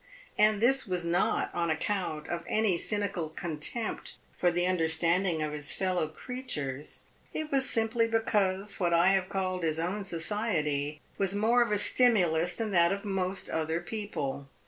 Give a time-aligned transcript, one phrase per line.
[0.35, 5.73] And this was not on account of any cynical contempt for the understanding of his
[5.73, 7.01] fellow creatures:
[7.35, 11.77] it was simply because what I have called his own society was more of a
[11.77, 14.47] stimulus than that of most other people.